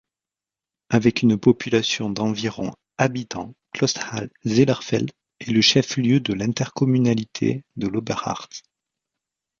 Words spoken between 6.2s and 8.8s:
l'intercommunalité de l’Oberharz.